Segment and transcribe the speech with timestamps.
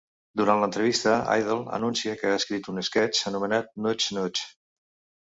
[0.39, 1.13] Durant l'entrevista,
[1.43, 4.53] Idle anuncia que ha escrit un sketch anomenat "Nudge Nudge".